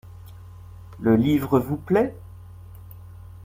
[0.99, 2.15] Le livre vous plait?